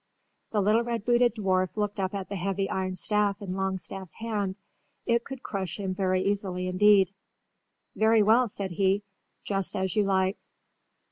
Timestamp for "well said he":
8.23-9.03